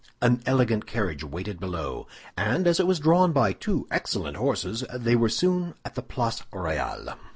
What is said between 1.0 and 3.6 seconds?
waited below, and as it was drawn by